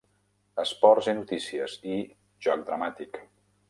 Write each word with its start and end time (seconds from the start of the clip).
"Esports 0.63 1.11
i 1.13 1.15
Notícies" 1.19 1.79
i 1.97 2.01
"Joc 2.49 2.69
Dramàtic". 2.73 3.27